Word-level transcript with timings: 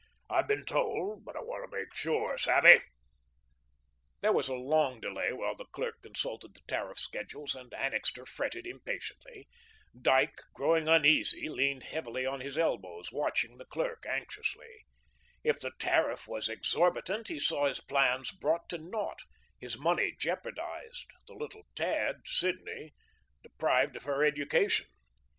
I've 0.31 0.47
been 0.47 0.65
told, 0.65 1.25
but 1.25 1.35
I 1.35 1.41
want 1.41 1.69
to 1.69 1.77
make 1.77 1.93
sure. 1.93 2.35
Savvy?" 2.35 2.81
There 4.21 4.31
was 4.33 4.47
a 4.47 4.55
long 4.55 4.99
delay 4.99 5.31
while 5.31 5.55
the 5.55 5.65
clerk 5.67 6.01
consulted 6.01 6.55
the 6.55 6.61
tariff 6.67 6.97
schedules, 6.97 7.53
and 7.53 7.71
Annixter 7.71 8.25
fretted 8.25 8.65
impatiently. 8.65 9.47
Dyke, 9.95 10.39
growing 10.55 10.87
uneasy, 10.87 11.49
leaned 11.49 11.83
heavily 11.83 12.25
on 12.25 12.39
his 12.41 12.57
elbows, 12.57 13.11
watching 13.11 13.59
the 13.59 13.65
clerk 13.65 14.03
anxiously. 14.09 14.87
If 15.43 15.59
the 15.59 15.73
tariff 15.77 16.27
was 16.27 16.49
exorbitant, 16.49 17.27
he 17.27 17.39
saw 17.39 17.67
his 17.67 17.79
plans 17.79 18.31
brought 18.31 18.69
to 18.69 18.79
naught, 18.79 19.19
his 19.59 19.77
money 19.77 20.15
jeopardised, 20.17 21.05
the 21.27 21.35
little 21.35 21.67
tad, 21.75 22.21
Sidney, 22.25 22.95
deprived 23.43 23.95
of 23.97 24.05
her 24.05 24.23
education. 24.23 24.87